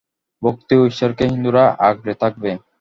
ভক্তি 0.41 0.73
ও 0.75 0.83
ঈশ্বরকে 0.85 1.23
হিন্দুরা 1.27 1.63
আঁকড়ে 1.87 2.13
থাকবেই। 2.21 2.55